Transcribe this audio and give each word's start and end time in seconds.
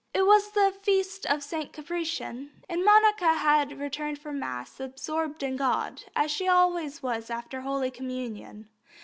It 0.15 0.23
was 0.25 0.49
the 0.53 0.73
feast 0.81 1.27
of 1.27 1.43
St. 1.43 1.75
Cyprian, 1.75 2.49
and 2.67 2.83
Monica 2.83 3.35
had 3.35 3.77
returned 3.79 4.17
from 4.17 4.39
Mass 4.39 4.79
absorbed 4.79 5.43
in 5.43 5.57
God, 5.57 6.05
as 6.15 6.31
she 6.31 6.47
always 6.47 7.03
was 7.03 7.29
after 7.29 7.61
Holy 7.61 7.91
Communion. 7.91 8.67